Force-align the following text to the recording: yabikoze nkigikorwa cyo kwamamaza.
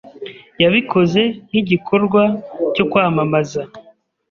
yabikoze 0.63 1.21
nkigikorwa 1.49 2.23
cyo 2.73 2.83
kwamamaza. 2.91 3.61